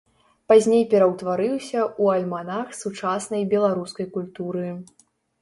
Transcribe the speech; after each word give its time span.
Пазней 0.51 0.85
пераўтварыўся 0.93 1.77
ў 1.81 2.03
альманах 2.15 2.73
сучаснай 2.81 3.47
беларускай 3.53 4.11
культуры. 4.19 4.67